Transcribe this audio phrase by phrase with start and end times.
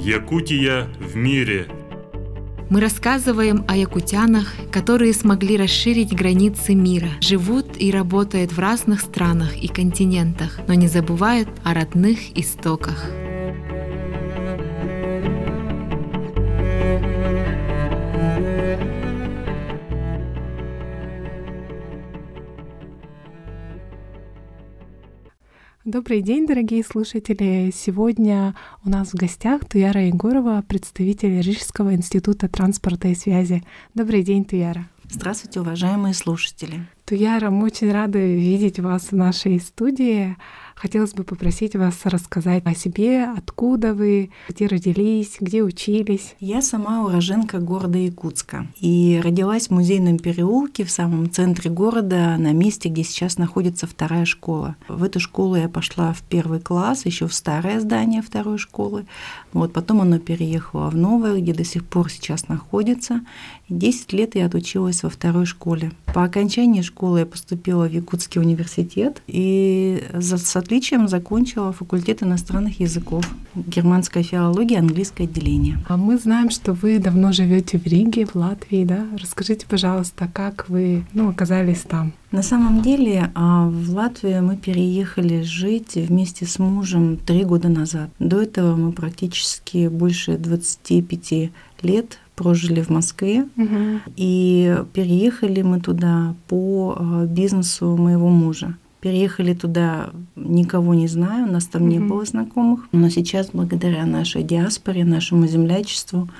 [0.00, 1.66] Якутия в мире.
[2.70, 9.56] Мы рассказываем о якутянах, которые смогли расширить границы мира, живут и работают в разных странах
[9.56, 13.19] и континентах, но не забывают о родных истоках.
[26.00, 27.70] Добрый день, дорогие слушатели!
[27.74, 28.54] Сегодня
[28.86, 33.62] у нас в гостях Туяра Егорова, представитель Рижского института транспорта и связи.
[33.92, 34.88] Добрый день, Туяра!
[35.10, 36.86] Здравствуйте, уважаемые слушатели!
[37.04, 40.38] Туяра, мы очень рады видеть вас в нашей студии.
[40.80, 46.34] Хотелось бы попросить вас рассказать о себе, откуда вы, где родились, где учились.
[46.40, 52.52] Я сама уроженка города Якутска и родилась в музейном переулке в самом центре города, на
[52.52, 54.76] месте, где сейчас находится вторая школа.
[54.88, 59.04] В эту школу я пошла в первый класс, еще в старое здание второй школы.
[59.52, 63.20] Вот потом оно переехало в новое, где до сих пор сейчас находится.
[63.70, 65.92] Десять лет я отучилась во второй школе.
[66.12, 73.24] По окончании школы я поступила в Якутский университет и с отличием закончила факультет иностранных языков,
[73.54, 75.78] германская филология, английское отделение.
[75.88, 79.06] А мы знаем, что вы давно живете в Риге, в Латвии, да?
[79.16, 82.12] Расскажите, пожалуйста, как вы ну, оказались там?
[82.32, 88.10] На самом деле а, в Латвию мы переехали жить вместе с мужем три года назад.
[88.18, 94.00] До этого мы практически больше 25 лет прожили в Москве, угу.
[94.16, 98.78] и переехали мы туда по а, бизнесу моего мужа.
[99.02, 101.90] Переехали туда, никого не знаю, у нас там угу.
[101.90, 102.88] не было знакомых.
[102.92, 106.30] Но сейчас, благодаря нашей диаспоре, нашему землячеству,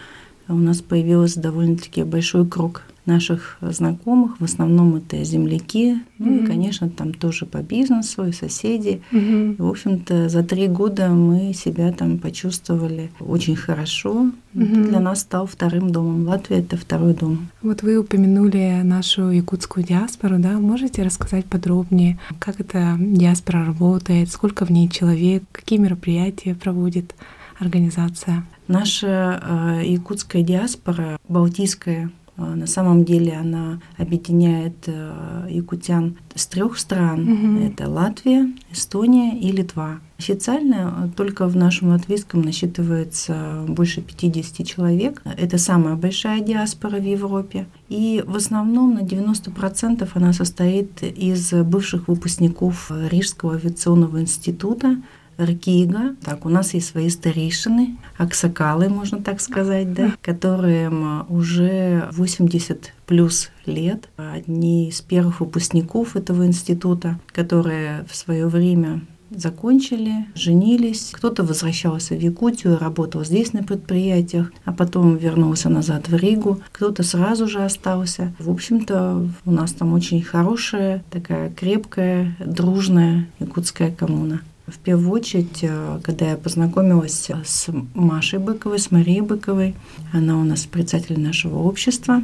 [0.49, 6.01] у нас появился довольно-таки большой круг наших знакомых, в основном это земляки, mm-hmm.
[6.19, 9.03] ну и, конечно, там тоже по бизнесу и соседи.
[9.13, 9.57] Mm-hmm.
[9.59, 14.31] В общем-то, за три года мы себя там почувствовали очень хорошо.
[14.55, 14.89] Mm-hmm.
[14.89, 16.27] Для нас стал вторым домом.
[16.27, 17.49] Латвия— это второй дом.
[17.63, 20.59] Вот вы упомянули нашу якутскую диаспору, да?
[20.59, 27.15] Можете рассказать подробнее, как эта диаспора работает, сколько в ней человек, какие мероприятия проводит
[27.59, 28.45] организация?
[28.69, 32.11] Наша э, якутская диаспора, балтийская
[32.47, 37.29] на самом деле она объединяет э, якутян с трех стран.
[37.29, 37.65] Угу.
[37.65, 40.01] Это Латвия, Эстония и Литва.
[40.19, 45.23] Официально э, только в нашем латвийском насчитывается больше 50 человек.
[45.25, 47.67] Это самая большая диаспора в Европе.
[47.89, 54.97] И в основном на 90% она состоит из бывших выпускников Рижского авиационного института,
[55.41, 56.15] Ркига.
[56.25, 63.51] Так, у нас есть свои старейшины, аксакалы, можно так сказать, да, которым уже 80 плюс
[63.67, 64.09] лет.
[64.17, 71.11] Одни из первых выпускников этого института, которые в свое время закончили, женились.
[71.13, 76.61] Кто-то возвращался в Якутию, работал здесь на предприятиях, а потом вернулся назад в Ригу.
[76.73, 78.33] Кто-то сразу же остался.
[78.39, 84.41] В общем-то, у нас там очень хорошая, такая крепкая, дружная якутская коммуна.
[84.73, 89.75] В первую очередь, э, когда я познакомилась с Машей Быковой, с Марией Быковой,
[90.13, 92.23] она у нас председатель нашего общества,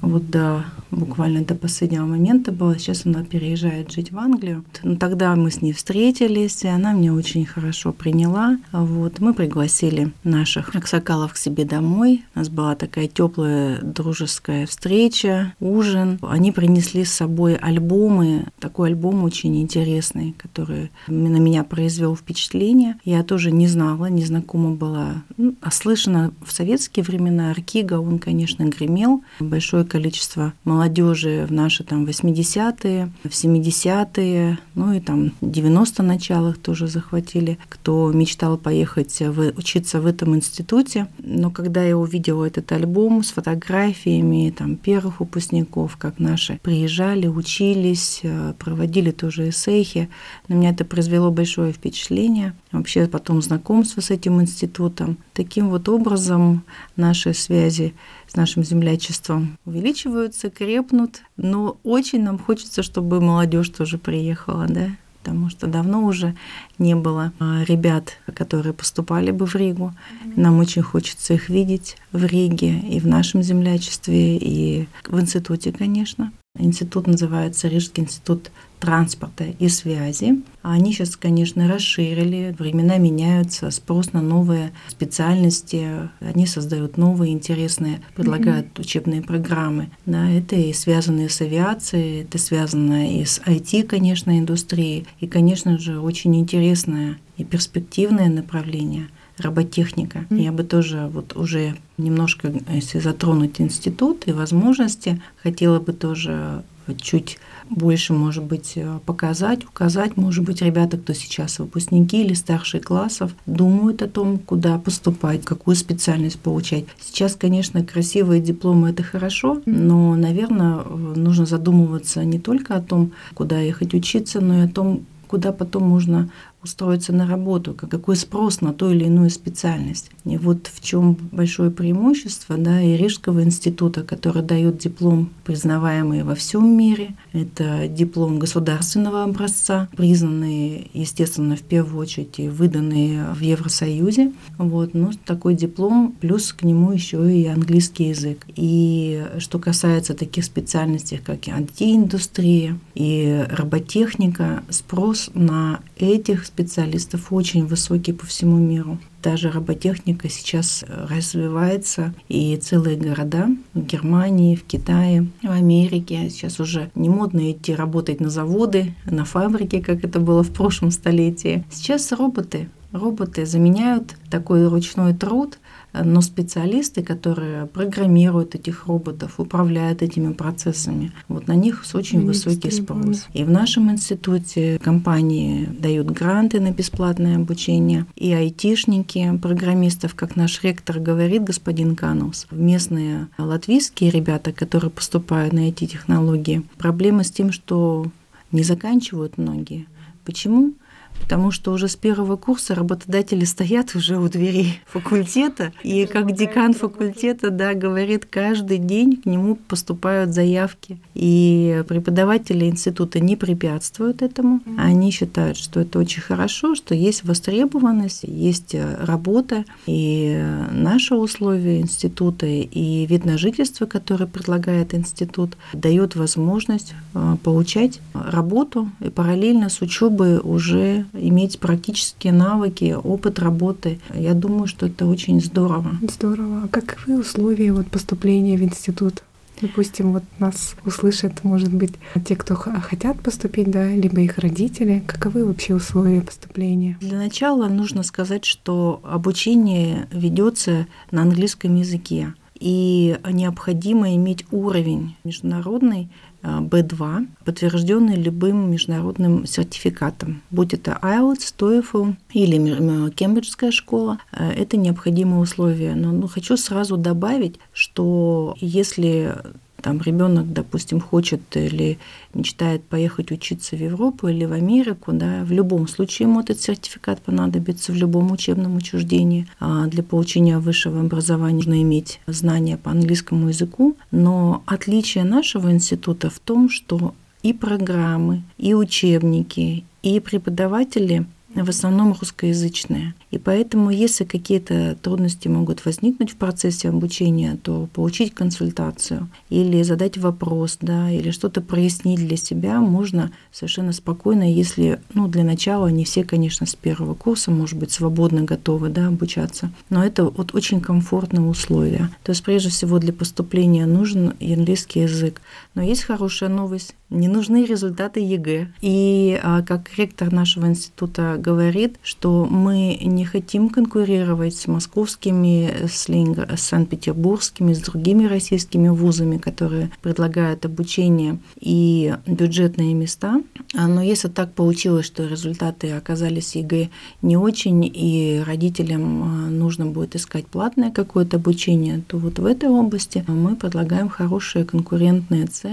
[0.00, 2.78] вот до буквально до последнего момента была.
[2.78, 4.64] Сейчас она переезжает жить в Англию.
[4.82, 8.58] Ну, тогда мы с ней встретились, и она меня очень хорошо приняла.
[8.72, 9.20] Вот.
[9.20, 12.24] Мы пригласили наших аксакалов к себе домой.
[12.34, 16.18] У нас была такая теплая дружеская встреча, ужин.
[16.22, 18.46] Они принесли с собой альбомы.
[18.58, 22.96] Такой альбом очень интересный, который на меня произвел впечатление.
[23.04, 25.24] Я тоже не знала, не знакома была.
[25.36, 29.22] Ну, а слышана в советские времена Аркига, он, конечно, гремел.
[29.40, 36.86] Большое количество молодежи в наши там 80-е, в 70-е, ну и там 90 началах тоже
[36.86, 41.06] захватили, кто мечтал поехать в, учиться в этом институте.
[41.18, 48.20] Но когда я увидела этот альбом с фотографиями там первых выпускников, как наши приезжали, учились,
[48.22, 50.10] э, проводили тоже эссейхи,
[50.48, 52.52] на меня это произвело большое впечатление.
[52.70, 55.16] Вообще потом знакомство с этим институтом.
[55.36, 56.64] Таким вот образом
[56.96, 57.92] наши связи
[58.26, 61.20] с нашим землячеством увеличиваются, крепнут.
[61.36, 64.88] Но очень нам хочется, чтобы молодежь тоже приехала, да,
[65.22, 66.34] потому что давно уже
[66.78, 69.92] не было а, ребят, которые поступали бы в Ригу.
[70.36, 76.32] Нам очень хочется их видеть в Риге и в нашем землячестве, и в институте, конечно.
[76.58, 78.50] Институт называется Рижский институт
[78.80, 80.42] транспорта и связи.
[80.62, 88.66] Они сейчас, конечно, расширили, времена меняются, спрос на новые специальности, они создают новые интересные, предлагают
[88.66, 88.80] mm-hmm.
[88.80, 89.90] учебные программы.
[90.04, 95.78] Да, это и связано с авиацией, это связано и с IT, конечно, индустрией, и, конечно
[95.78, 99.08] же, очень интересное и перспективное направление–
[99.38, 100.26] роботехника.
[100.30, 106.62] Я бы тоже вот уже немножко, если затронуть институт и возможности, хотела бы тоже
[107.00, 107.38] чуть
[107.68, 110.16] больше, может быть, э, показать, указать.
[110.16, 115.74] Может быть, ребята, кто сейчас выпускники или старшие классов, думают о том, куда поступать, какую
[115.74, 116.84] специальность получать.
[117.00, 123.58] Сейчас, конечно, красивые дипломы— это хорошо, но, наверное, нужно задумываться не только о том, куда
[123.58, 126.30] ехать учиться, но и о том, куда потом можно
[126.66, 130.10] устроиться на работу, какой спрос на ту или иную специальность.
[130.24, 136.34] И вот в чем большое преимущество да, и Рижского института, который дает диплом, признаваемый во
[136.34, 137.14] всем мире.
[137.32, 144.32] Это диплом государственного образца, признанный, естественно, в первую очередь и выданный в Евросоюзе.
[144.58, 148.44] Вот, но такой диплом, плюс к нему еще и английский язык.
[148.56, 158.14] И что касается таких специальностей, как IT-индустрия и роботехника, спрос на этих специалистов очень высокий
[158.14, 158.98] по всему миру.
[159.22, 166.90] Даже роботехника сейчас развивается, и целые города в Германии, в Китае, в Америке сейчас уже
[166.94, 171.62] не модно идти работать на заводы, на фабрике, как это было в прошлом столетии.
[171.70, 175.58] Сейчас роботы роботы заменяют такой ручной труд,
[176.04, 182.70] но специалисты, которые программируют этих роботов, управляют этими процессами, вот на них очень Они высокий
[182.70, 183.26] спрос.
[183.32, 190.62] И в нашем институте компании дают гранты на бесплатное обучение, и айтишники, программистов, как наш
[190.62, 197.52] ректор говорит, господин Канус, местные латвийские ребята, которые поступают на эти технологии, проблема с тем,
[197.52, 198.06] что
[198.52, 199.86] не заканчивают многие.
[200.24, 200.72] Почему?
[201.20, 206.74] Потому что уже с первого курса работодатели стоят уже у дверей факультета, и как декан
[206.74, 214.60] факультета, да, говорит, каждый день к нему поступают заявки, и преподаватели института не препятствуют этому,
[214.78, 221.80] они считают, что это очень хорошо, что есть востребованность, есть э, работа, и наши условия
[221.80, 229.68] института, и вид на жительство, который предлагает институт, дает возможность э, получать работу и параллельно
[229.68, 234.00] с учебой уже иметь практические навыки, опыт работы.
[234.14, 235.98] Я думаю, что это очень здорово.
[236.02, 236.62] Здорово.
[236.64, 239.22] А каковы условия вот поступления в институт?
[239.60, 241.94] Допустим, вот нас услышат, может быть,
[242.26, 245.02] те, кто хотят поступить, да, либо их родители.
[245.06, 246.98] Каковы вообще условия поступления?
[247.00, 252.34] Для начала нужно сказать, что обучение ведется на английском языке.
[252.58, 256.10] И необходимо иметь уровень международный
[256.46, 265.40] B2, подтвержденный любым международным сертификатом, будь это IELTS, TOEFL или Кембриджская школа, э, это необходимые
[265.40, 265.94] условия.
[265.94, 269.34] Но ну, хочу сразу добавить, что если
[269.82, 271.98] там ребенок, допустим, хочет или
[272.34, 277.20] мечтает поехать учиться в Европу или в Америку, да, в любом случае ему этот сертификат
[277.20, 279.46] понадобится в любом учебном учреждении.
[279.60, 286.30] А для получения высшего образования нужно иметь знания по английскому языку, но отличие нашего института
[286.30, 291.26] в том, что и программы, и учебники, и преподаватели
[291.64, 293.14] в основном русскоязычные.
[293.30, 300.18] И поэтому, если какие-то трудности могут возникнуть в процессе обучения, то получить консультацию или задать
[300.18, 306.04] вопрос, да, или что-то прояснить для себя можно совершенно спокойно, если, ну, для начала не
[306.04, 309.70] все, конечно, с первого курса, может быть, свободно готовы, да, обучаться.
[309.90, 312.10] Но это вот очень комфортные условия.
[312.22, 315.40] То есть, прежде всего, для поступления нужен английский язык.
[315.76, 316.94] Но есть хорошая новость.
[317.10, 318.72] Не нужны результаты ЕГЭ.
[318.80, 326.08] И а, как ректор нашего института говорит, что мы не хотим конкурировать с московскими, с,
[326.08, 326.50] Ленинг...
[326.50, 333.42] с Санкт-Петербургскими, с другими российскими вузами, которые предлагают обучение и бюджетные места.
[333.76, 336.88] А, но если так получилось, что результаты оказались ЕГЭ
[337.20, 342.70] не очень, и родителям а, нужно будет искать платное какое-то обучение, то вот в этой
[342.70, 345.65] области мы предлагаем хорошие конкурентные цены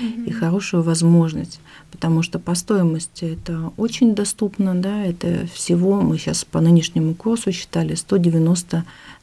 [0.00, 0.26] mm-hmm.
[0.26, 6.44] и хорошую возможность, потому что по стоимости это очень доступно, да, это всего мы сейчас
[6.44, 7.94] по нынешнему нынешнему курсу считали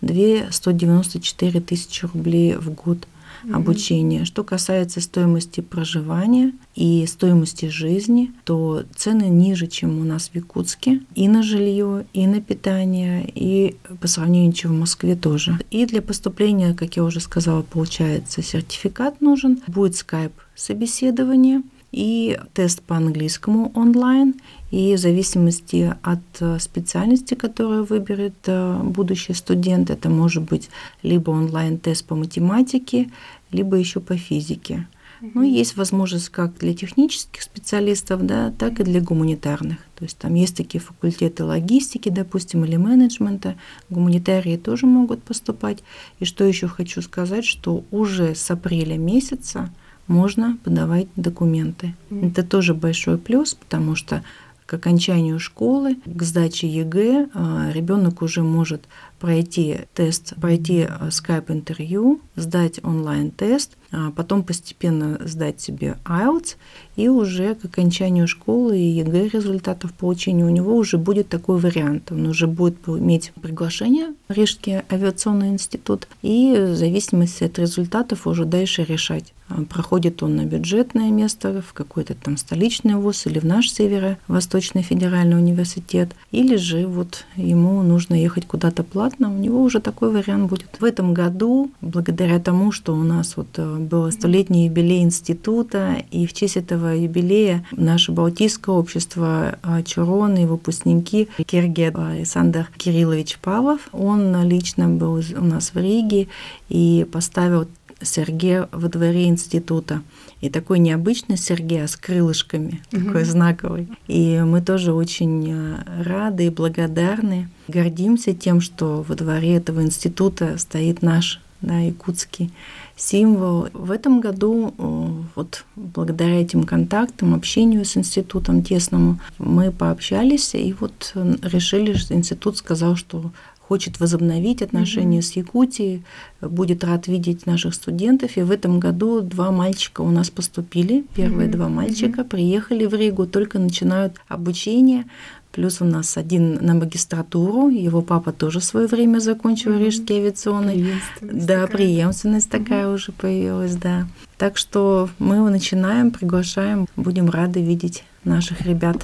[0.02, 3.08] 192-194 тысячи рублей в год
[3.54, 4.26] обучения.
[4.26, 11.02] Что касается стоимости проживания и стоимости жизни, то цены ниже, чем у нас в Якутске
[11.16, 15.60] и на жилье, и на питание, и по сравнению чем в Москве тоже.
[15.72, 21.62] И для поступления, как я уже сказала, получается сертификат нужен, будет скайп собеседование–
[21.96, 24.36] и тест по английскому онлайн.
[24.70, 30.70] И в зависимости от э, специальности, которую выберет э, будущий студент, это может быть
[31.04, 33.10] либо онлайн-тест по математике,
[33.52, 34.88] либо еще по физике.
[35.22, 39.78] Ну, есть возможность как для технических специалистов, да, так и для гуманитарных.
[39.96, 43.56] То есть там есть такие факультеты логистики, допустим, или менеджмента.
[43.90, 45.80] Гуманитарии тоже могут поступать.
[46.20, 49.72] И что еще хочу сказать, что уже с апреля месяца
[50.08, 51.96] можно подавать документы.
[52.10, 54.24] Это тоже большой плюс, потому что
[54.66, 58.84] к окончанию школы, к сдаче ЕГЭ а, ребенок уже может
[59.20, 66.56] пройти тест, пройти скайп-интервью, сдать онлайн-тест, а потом постепенно сдать себе IELTS,
[66.96, 72.12] и уже к окончанию школы и ЕГЭ результатов получения у него уже будет такой вариант.
[72.12, 78.46] Он уже будет иметь приглашение в Рижский авиационный институт, и в зависимости от результатов уже
[78.46, 83.46] дальше решать, а проходит он на бюджетное место в какой-то там столичный вуз или в
[83.46, 89.80] наш северо-восточный федеральный университет, или же вот ему нужно ехать куда-то платно, у него уже
[89.80, 90.78] такой вариант будет.
[90.80, 96.26] В этом году, благодаря тому, что у нас вот э, был столетний юбилей института, и
[96.26, 103.90] в честь этого юбилея наше Балтийское общество э, Чурон и выпускники Киргет Александр Кириллович Павлов,
[103.92, 106.28] он лично был у нас в Риге
[106.70, 107.68] и поставил
[108.02, 110.02] Сергея во дворе института.
[110.42, 113.06] И такой необычный Сергей, а с крылышками, mm-hmm.
[113.06, 113.88] такой знаковый.
[114.08, 120.58] И мы тоже очень э, рады и благодарны, гордимся тем, что во дворе этого института
[120.58, 122.52] стоит наш да, якутский
[122.96, 123.68] символ.
[123.74, 130.74] В этом году, э, вот благодаря этим контактам, общению с институтом тесному, мы пообщались и
[130.80, 133.32] вот решили, что институт сказал, что
[133.68, 135.34] хочет возобновить отношения mm-hmm.
[135.34, 136.04] с Якутией,
[136.42, 138.38] будет рад видеть наших студентов.
[138.38, 141.04] И в этом году два мальчика у нас поступили.
[141.16, 141.52] Первые mm-hmm.
[141.52, 142.30] два мальчика mm-hmm.
[142.30, 145.06] приехали в Ригу, только начинают обучение.
[145.52, 149.86] Плюс у нас один на магистратуру, его папа тоже в свое время закончил mm-hmm.
[149.86, 150.86] Рижский авиационный.
[151.22, 151.68] Да, такая.
[151.68, 152.66] преемственность mm-hmm.
[152.66, 154.08] такая уже появилась, да.
[154.38, 158.98] Так что мы начинаем, приглашаем, будем рады видеть наших ребят.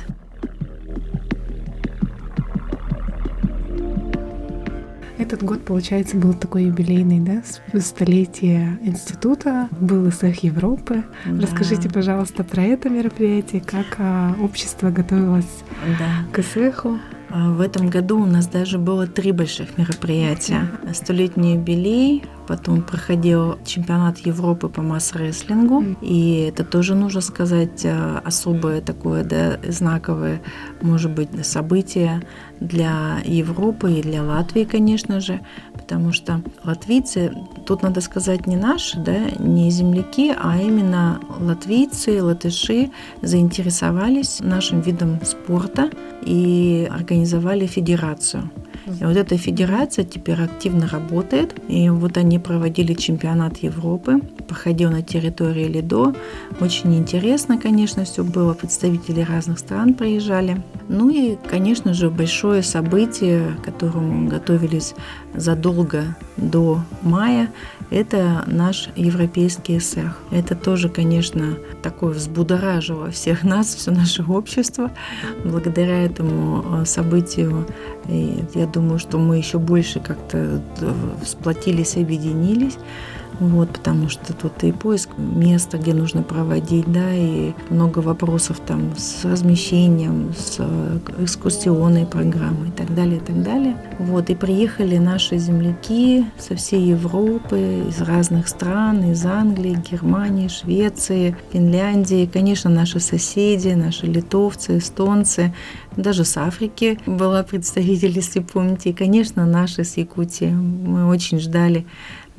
[5.32, 7.42] Этот год, получается, был такой юбилейный, да,
[7.80, 11.06] столетие института, был ИСЭХ Европы.
[11.26, 11.44] Да.
[11.44, 15.64] Расскажите, пожалуйста, про это мероприятие, как а, общество готовилось
[15.98, 16.26] да.
[16.34, 17.00] к ИСЭХу.
[17.34, 20.68] А, в этом году у нас даже было три больших мероприятия.
[20.94, 28.82] Столетний юбилей, потом проходил чемпионат Европы по масс-рестлингу, и это тоже нужно сказать а, особое
[28.82, 30.42] такое, да, знаковое,
[30.82, 32.22] может быть, событие
[32.60, 35.40] для Европы и для Латвии, конечно же,
[35.92, 37.34] потому что латвийцы,
[37.66, 45.20] тут надо сказать не наши, да, не земляки, а именно латвийцы, латыши заинтересовались нашим видом
[45.26, 45.90] спорта
[46.26, 48.50] и организовали федерацию.
[48.86, 51.54] И вот эта федерация теперь активно работает.
[51.68, 56.14] И вот они проводили чемпионат Европы, проходил на территории Лидо.
[56.60, 58.54] Очень интересно, конечно, все было.
[58.54, 60.62] Представители разных стран приезжали.
[60.88, 64.94] Ну и, конечно же, большое событие, к которому готовились
[65.34, 67.50] задолго до мая,
[67.90, 70.18] это наш европейский эсэх.
[70.32, 74.92] Это тоже, конечно, такое взбудоражило всех нас, все наше общество.
[75.44, 77.68] Благодаря этому э, событию,
[78.08, 80.94] я думаю, что мы еще больше как-то э,
[81.25, 82.78] сплотились, объединились
[83.42, 88.96] вот, потому что тут и поиск места, где нужно проводить, да, и много вопросов там
[88.96, 93.76] с размещением, с э, экскурсионной программой и так далее, и так далее.
[93.98, 101.36] Вот, и приехали наши земляки со всей Европы, из разных стран, из Англии, Германии, Швеции,
[101.52, 105.52] Финляндии, конечно, наши соседи, наши литовцы, эстонцы,
[105.96, 110.52] даже с Африки была представитель, если помните, и, конечно, наши с Якутии.
[110.52, 111.88] Мы очень ждали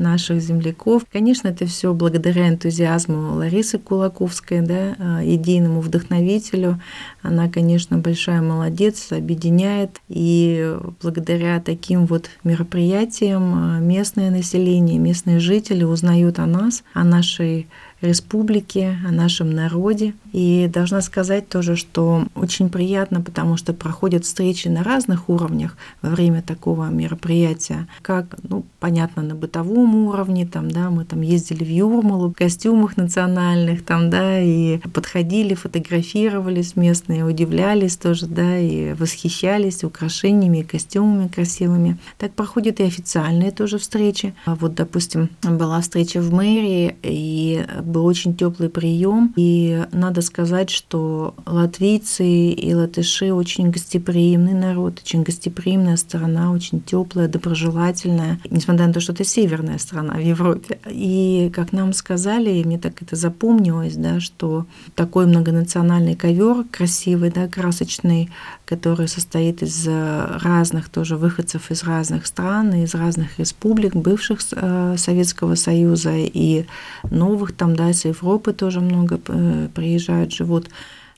[0.02, 1.04] наших земляков.
[1.10, 6.80] Конечно, это все благодаря энтузиазму Ларисы Кулаковской, да, а, идейному вдохновителю.
[7.22, 10.00] Она, конечно, большая молодец, объединяет.
[10.08, 17.68] И благодаря таким вот мероприятиям а, местное население, местные жители узнают о нас, о нашей
[18.02, 20.14] республике, о нашем народе.
[20.32, 26.10] И должна сказать тоже, что очень приятно, потому что проходят встречи на разных уровнях во
[26.10, 27.86] время такого мероприятия.
[28.00, 32.96] Как, ну, понятно, на бытовом уровне, там, да, мы там ездили в Юрмалу в костюмах
[32.96, 41.98] национальных, там, да, и подходили, фотографировались местные, удивлялись тоже, да, и восхищались украшениями костюмами красивыми.
[42.18, 44.34] Так проходят и официальные тоже встречи.
[44.46, 49.32] Вот, допустим, была встреча в мэрии, и был очень теплый прием.
[49.36, 57.28] И надо сказать, что латвийцы и латыши очень гостеприимный народ, очень гостеприимная страна, очень теплая,
[57.28, 60.78] доброжелательная, несмотря на то, что это северная страна в Европе.
[60.88, 67.30] И как нам сказали, и мне так это запомнилось, да, что такой многонациональный ковер красивый,
[67.30, 68.30] да, красочный,
[68.72, 75.56] который состоит из разных тоже выходцев из разных стран, из разных республик, бывших э, Советского
[75.56, 76.64] Союза и
[77.10, 80.70] новых там, да, из Европы тоже много э, приезжают, живут.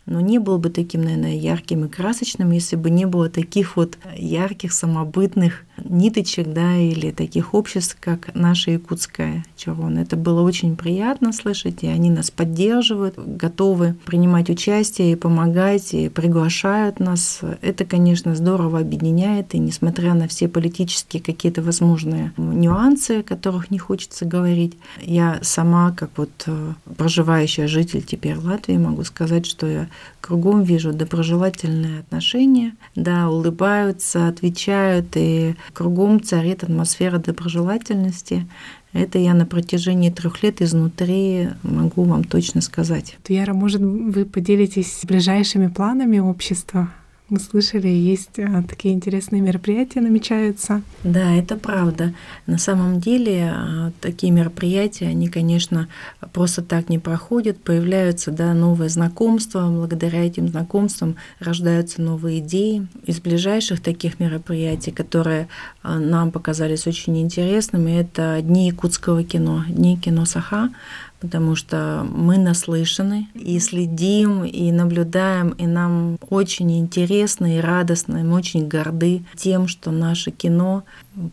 [0.06, 3.98] Но не был бы таким, наверное, ярким и красочным, если бы не было таких вот
[4.16, 9.98] ярких, самобытных ниточек, да, или таких обществ, как наша якутская Чарон.
[9.98, 16.08] Это было очень приятно слышать, и они нас поддерживают, готовы принимать участие и помогать, и
[16.08, 17.40] приглашают нас.
[17.60, 23.78] Это, конечно, здорово объединяет, и несмотря на все политические какие-то возможные нюансы, о которых не
[23.78, 29.88] хочется говорить, я сама, как вот э, проживающая житель теперь Латвии, могу сказать, что я
[30.20, 38.46] кругом вижу доброжелательные отношения, да, улыбаются, отвечают, и кругом царит атмосфера доброжелательности.
[38.92, 43.16] Это я на протяжении трех лет изнутри могу вам точно сказать.
[43.28, 46.88] Яра, может, вы поделитесь ближайшими планами общества?
[47.30, 50.82] Мы слышали, есть а, такие интересные мероприятия намечаются.
[51.04, 52.12] Да, это правда.
[52.46, 55.88] На самом деле а, такие мероприятия, они, конечно,
[56.34, 57.56] просто так не проходят.
[57.56, 59.70] Появляются да, новые знакомства.
[59.70, 62.86] Благодаря этим знакомствам рождаются новые идеи.
[63.06, 65.48] Из ближайших таких мероприятий, которые
[65.82, 70.68] а, нам показались очень интересными, это Дни якутского кино, Дни кино Саха
[71.24, 78.22] потому что мы наслышаны и следим, и наблюдаем, и нам очень интересно и радостно, и
[78.22, 80.84] мы очень горды тем, что наше кино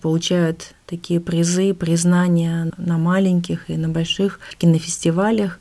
[0.02, 5.60] получает такие призы, признания на маленьких и на больших кинофестивалях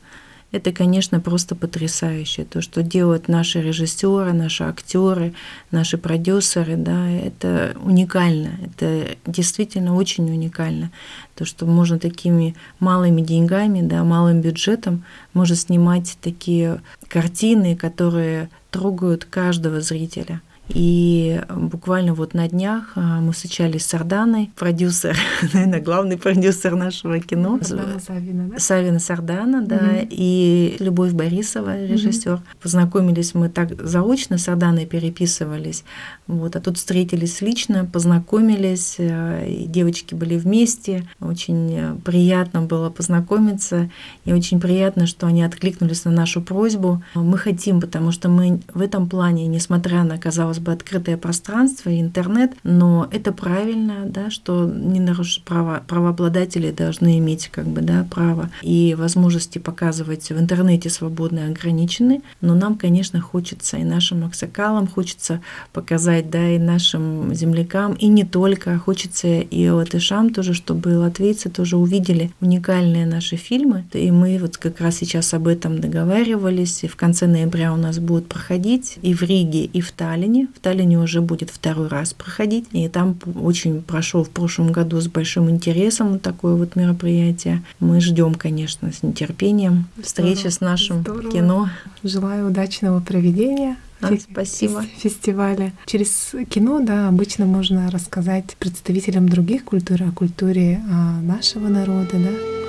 [0.51, 2.43] это, конечно, просто потрясающе.
[2.43, 5.33] То, что делают наши режиссеры, наши актеры,
[5.71, 8.51] наши продюсеры, да, это уникально.
[8.65, 10.91] Это действительно очень уникально.
[11.35, 19.25] То, что можно такими малыми деньгами, да, малым бюджетом, можно снимать такие картины, которые трогают
[19.25, 20.41] каждого зрителя.
[20.73, 25.17] И буквально вот на днях а, мы встречались с Арданой, продюсер,
[25.53, 27.59] наверное, главный продюсер нашего кино.
[27.61, 28.59] Сардана Савина, да?
[28.59, 30.07] Савина Сардана, да, mm-hmm.
[30.09, 32.33] и Любовь Борисова, режиссер.
[32.33, 32.61] Mm-hmm.
[32.61, 35.83] Познакомились мы так заочно, с Арданой переписывались,
[36.27, 43.89] вот, а тут встретились лично, познакомились, э, девочки были вместе, очень приятно было познакомиться,
[44.23, 47.03] и очень приятно, что они откликнулись на нашу просьбу.
[47.15, 51.99] Мы хотим, потому что мы в этом плане, несмотря на, казалось бы, открытое пространство и
[51.99, 58.05] интернет, но это правильно, да, что не нарушить права, правообладатели должны иметь как бы, да,
[58.09, 64.87] право и возможности показывать в интернете свободно ограничены, но нам, конечно, хочется и нашим аксакалам
[64.87, 65.41] хочется
[65.73, 71.77] показать, да, и нашим землякам, и не только, хочется и латышам тоже, чтобы латвийцы тоже
[71.77, 76.95] увидели уникальные наши фильмы, и мы вот как раз сейчас об этом договаривались, и в
[76.95, 81.21] конце ноября у нас будет проходить и в Риге, и в Таллине, в Таллине уже
[81.21, 82.67] будет второй раз проходить.
[82.71, 87.63] И там очень прошел в прошлом году с большим интересом вот такое вот мероприятие.
[87.79, 90.51] Мы ждем, конечно, с нетерпением встречи Здорово.
[90.51, 91.31] с нашим Здорово.
[91.31, 91.69] кино.
[92.03, 93.77] Желаю удачного проведения.
[94.01, 94.83] А, спасибо.
[94.97, 95.73] Фестиваля.
[95.85, 102.60] Через кино, да, обычно можно рассказать представителям других культур о культуре а, нашего народа, да.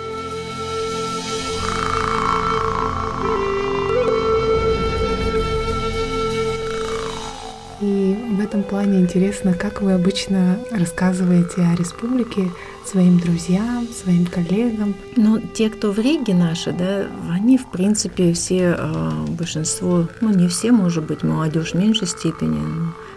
[8.73, 12.51] Плане интересно, как вы обычно рассказываете о республике
[12.87, 14.95] своим друзьям, своим коллегам.
[15.15, 20.49] Ну, те, кто в Риге наши, да, они, в принципе, все, а, большинство, ну, не
[20.49, 22.63] все, может быть, молодежь в меньшей степени,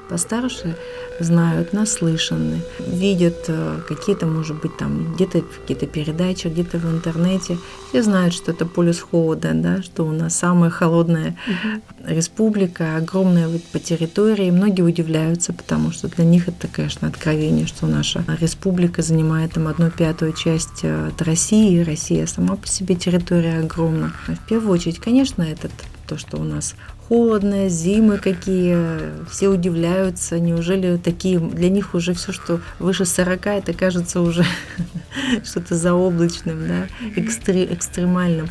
[0.08, 0.76] постарше
[1.20, 7.58] знают, наслышаны, видят э, какие-то, может быть, там где-то какие-то передачи, где-то в интернете.
[7.90, 11.82] Все знают, что это полюс холода, да, что у нас самая холодная угу.
[12.14, 14.52] республика, огромная вот по территории.
[14.52, 19.90] Многие удивляются, потому что для них это, конечно, откровение, что наша республика занимает там одну
[19.90, 21.84] пятую часть э, от России.
[21.84, 24.14] Россия сама по себе территория огромна.
[24.28, 25.72] В первую очередь, конечно, этот
[26.08, 26.76] то, что у нас
[27.08, 33.74] холодно, зимы какие, все удивляются, неужели такие, для них уже все, что выше 40, это
[33.74, 34.46] кажется уже
[35.44, 38.50] что-то заоблачным, да, экстре, экстремальным.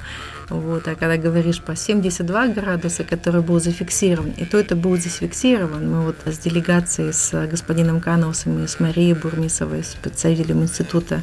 [0.48, 0.86] Вот.
[0.88, 5.90] А когда говоришь по 72 градуса, который был зафиксирован, и то это был зафиксирован.
[5.90, 11.22] Мы вот с делегацией, с господином Кановсом и с Марией Бурмисовой, с представителем института,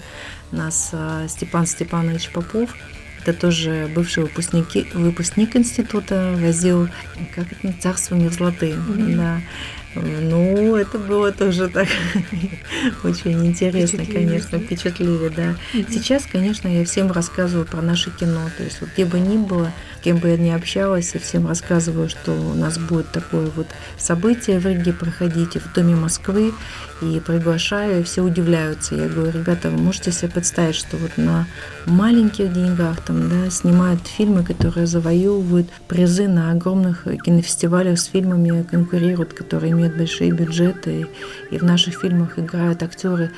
[0.51, 2.73] нас а, Степан Степанович Попов,
[3.23, 6.89] Это тоже бывший выпускник, выпускник института, возил,
[7.35, 8.71] как это, царство мерзлоты.
[8.71, 9.15] Mm-hmm.
[9.15, 9.41] Да.
[9.95, 11.87] Ну, это было тоже так
[13.03, 15.55] очень интересно, конечно, впечатливее, да.
[15.89, 18.39] Сейчас, конечно, я всем рассказываю про наше кино.
[18.57, 21.47] То есть вот где бы ни было, с кем бы я ни общалась, я всем
[21.47, 26.53] рассказываю, что у нас будет такое вот событие в Риге проходить в Доме Москвы.
[27.01, 28.93] И приглашаю, и все удивляются.
[28.93, 31.47] Я говорю, ребята, вы можете себе представить, что вот на
[31.87, 39.33] маленьких деньгах там, да, снимают фильмы, которые завоевывают призы на огромных кинофестивалях с фильмами, конкурируют,
[39.33, 41.07] которые имеют большие бюджеты.
[41.49, 43.31] И в наших фильмах играют актеры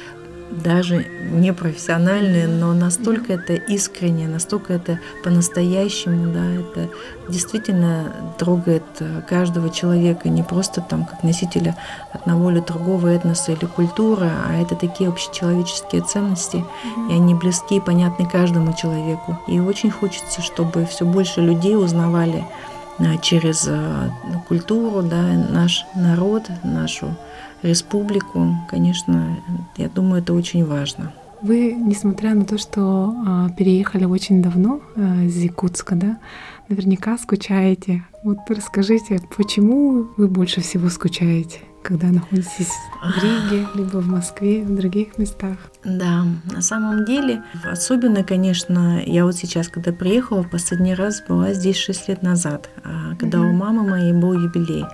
[0.51, 6.89] даже непрофессиональные, но настолько это искренне, настолько это по-настоящему, да, это
[7.27, 11.75] действительно трогает э, каждого человека, не просто там как носителя
[12.11, 17.11] одного или другого этноса или культуры, а это такие общечеловеческие ценности, mm-hmm.
[17.11, 19.39] и они близки и понятны каждому человеку.
[19.47, 22.45] И очень хочется, чтобы все больше людей узнавали
[23.21, 24.09] через э,
[24.47, 27.15] культуру, да, наш народ, нашу
[27.63, 29.37] республику, конечно,
[29.77, 31.11] я думаю, это очень важно.
[31.41, 36.17] Вы, несмотря на то, что а, переехали очень давно а, из Якутска, да,
[36.69, 38.05] наверняка скучаете.
[38.23, 42.71] Вот расскажите, почему вы больше всего скучаете, когда находитесь
[43.03, 45.57] в Риге, либо в Москве, в других местах?
[45.83, 51.53] Да, на самом деле, особенно, конечно, я вот сейчас, когда приехала, в последний раз была
[51.53, 53.49] здесь 6 лет назад, а, когда mm-hmm.
[53.49, 54.85] у мамы моей был юбилей.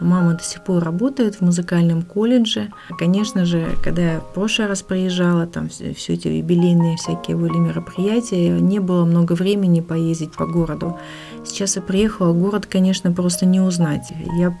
[0.00, 2.72] Мама до сих пор работает в музыкальном колледже.
[2.98, 7.56] Конечно же, когда я в прошлый раз приезжала, там все, все эти юбилейные всякие были
[7.56, 10.98] мероприятия, не было много времени поездить по городу.
[11.44, 14.12] Сейчас я приехала, город, конечно, просто не узнать.
[14.36, 14.58] Я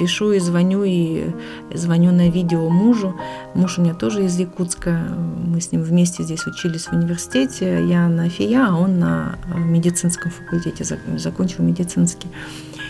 [0.00, 1.26] пишу и звоню, и
[1.74, 3.14] звоню на видео мужу.
[3.54, 4.98] Муж у меня тоже из Якутска.
[5.46, 7.86] Мы с ним вместе здесь учились в университете.
[7.86, 10.84] Я на ФИЯ, а он на медицинском факультете,
[11.16, 12.28] закончил медицинский.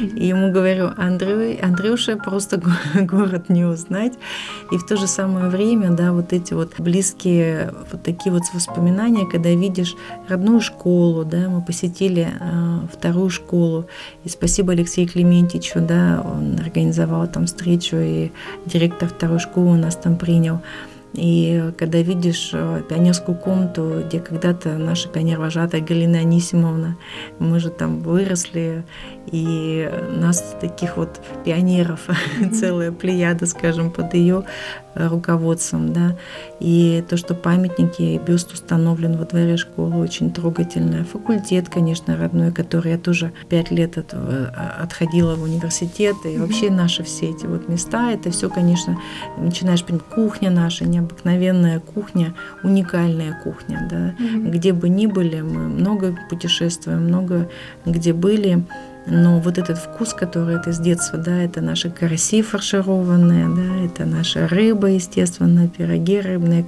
[0.00, 2.60] И ему говорю, Андрю, Андрюша, просто
[2.94, 4.14] город не узнать.
[4.70, 9.26] И в то же самое время, да, вот эти вот близкие вот такие вот воспоминания,
[9.26, 9.94] когда видишь
[10.28, 13.86] родную школу, да, мы посетили э, вторую школу,
[14.24, 18.30] и спасибо Алексею Клементичу, да, он организовал там встречу, и
[18.66, 20.60] директор второй школы у нас там принял.
[21.14, 26.96] И когда видишь э, пионерскую комнату, где когда-то наша пионер-вожатая Галина Анисимовна,
[27.40, 28.84] мы же там выросли,
[29.26, 32.50] и нас таких вот пионеров mm-hmm.
[32.52, 34.44] целая плеяда, скажем, под ее
[34.94, 36.16] руководством, да,
[36.58, 41.04] и то, что памятники и бюст установлен во дворе школы, очень трогательное.
[41.04, 44.46] Факультет, конечно, родной, который я тоже пять лет от, э,
[44.80, 48.98] отходила в университет, и вообще наши все эти вот места, это все, конечно,
[49.38, 54.50] начинаешь понимать, кухня наша, необыкновенная кухня, уникальная кухня, да, mm-hmm.
[54.50, 57.48] где бы ни были, мы много путешествуем, много
[57.86, 58.64] где были,
[59.06, 64.04] но вот этот вкус, который это с детства, да, это наши караси фаршированные, да, это
[64.04, 66.66] наша рыба, естественно, пироги рыбные,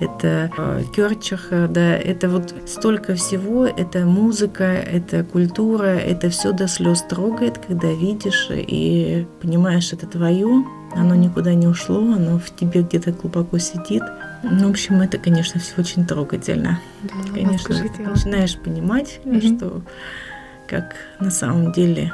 [0.00, 6.66] это э, керчаха, да, это вот столько всего, это музыка, это культура, это все до
[6.66, 12.82] слез трогает, когда видишь и понимаешь, это твое, оно никуда не ушло, оно в тебе
[12.82, 14.02] где-то глубоко сидит.
[14.42, 16.80] Ну, в общем, это, конечно, все очень трогательно.
[17.02, 19.82] Да, конечно, начинаешь понимать, mm что
[20.68, 22.12] как на самом деле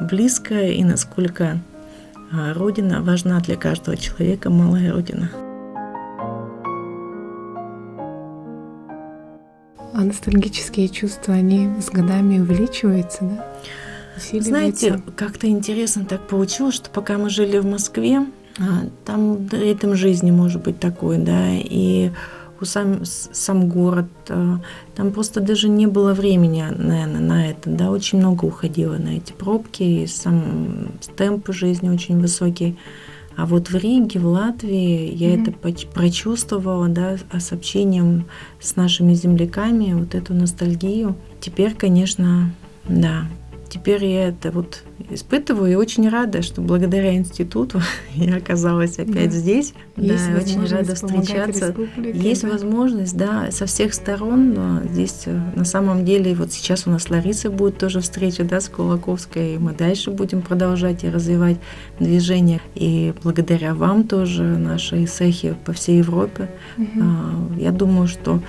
[0.00, 1.58] близко и насколько
[2.32, 5.30] а, Родина важна для каждого человека, малая Родина.
[9.92, 13.46] А ностальгические чувства, они с годами увеличиваются, да?
[14.40, 18.26] Знаете, как-то интересно так получилось, что пока мы жили в Москве,
[18.58, 22.10] а, там ритм жизни может быть такой, да, и
[22.64, 24.08] сам, сам город.
[24.28, 24.56] Э,
[24.94, 27.70] там просто даже не было времени, наверное, на это.
[27.70, 32.76] Да, очень много уходило на эти пробки, и сам темп жизни очень высокий.
[33.36, 35.42] А вот в Риге, в Латвии я mm-hmm.
[35.42, 38.26] это прочувствовала, да, с общением
[38.60, 41.16] с нашими земляками, вот эту ностальгию.
[41.40, 42.52] Теперь, конечно,
[42.86, 43.24] да,
[43.70, 47.80] теперь я это вот испытываю и очень рада, что благодаря институту
[48.14, 49.36] я оказалась опять да.
[49.36, 49.72] здесь.
[49.96, 51.74] Есть да, очень рада встречаться.
[51.96, 52.48] Есть да?
[52.48, 54.52] возможность, да, со всех сторон.
[54.52, 58.44] Но здесь э, на самом деле вот сейчас у нас с Ларисой будет тоже встреча,
[58.44, 61.58] да, с Кулаковской, и мы дальше будем продолжать и развивать
[61.98, 62.60] движение.
[62.74, 67.54] И благодаря вам тоже, нашей цехи по всей Европе, угу.
[67.58, 68.42] я думаю, что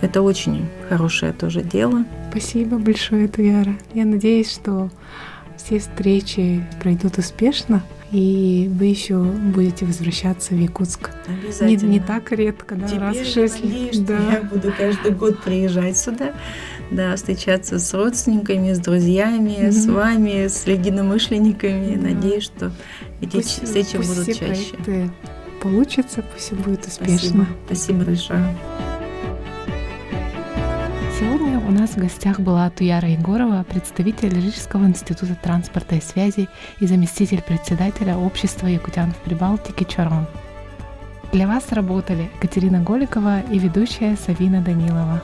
[0.00, 2.04] это очень хорошее тоже дело.
[2.32, 3.76] Спасибо большое, Туяра.
[3.92, 4.90] Я надеюсь, что
[5.58, 11.10] все встречи пройдут успешно, и вы еще будете возвращаться в Якутск.
[11.26, 11.90] Обязательно.
[11.90, 14.04] Не, не так редко, да, Теперь раз в шесть лет.
[14.06, 14.18] Да.
[14.32, 16.32] Я буду каждый год приезжать сюда.
[16.90, 19.72] да, встречаться с родственниками, с друзьями, mm-hmm.
[19.72, 21.92] с вами, с единомышленниками.
[21.96, 22.14] Mm-hmm.
[22.14, 22.72] Надеюсь, что
[23.20, 25.10] эти пусть, встречи пусть будут все чаще.
[25.60, 27.18] Получится, пусть все будет успешно.
[27.18, 28.56] Спасибо, Спасибо большое.
[31.22, 36.48] Сегодня у нас в гостях была Туяра Егорова, представитель Рижского института транспорта и связи
[36.80, 40.26] и заместитель председателя общества якутян в Прибалтике ЧОРОН.
[41.30, 45.22] Для вас работали Катерина Голикова и ведущая Савина Данилова.